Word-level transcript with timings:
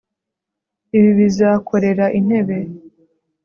Ibi 0.97 1.11
bizakorera 1.19 2.05
intebe 2.19 2.57